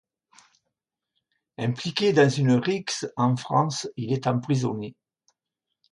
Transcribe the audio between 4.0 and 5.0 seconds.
y est emprisonné.